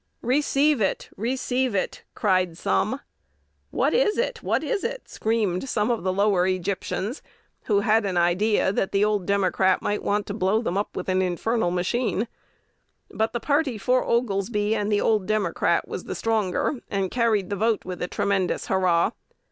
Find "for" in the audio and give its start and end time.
13.77-14.03